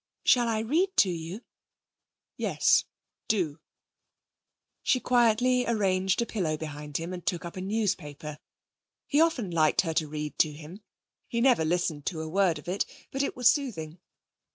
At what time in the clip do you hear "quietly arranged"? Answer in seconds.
4.99-6.23